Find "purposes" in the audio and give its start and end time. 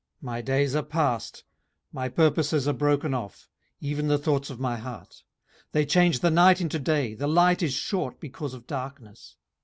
2.09-2.67